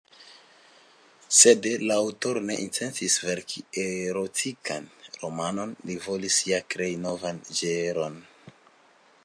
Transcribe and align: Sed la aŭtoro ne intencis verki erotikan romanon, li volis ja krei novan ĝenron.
Sed 1.39 1.65
la 1.89 1.97
aŭtoro 2.05 2.41
ne 2.45 2.55
intencis 2.63 3.17
verki 3.25 3.63
erotikan 3.83 4.87
romanon, 5.21 5.77
li 5.91 5.99
volis 6.07 6.39
ja 6.53 6.63
krei 6.75 6.93
novan 7.07 7.43
ĝenron. 7.61 8.17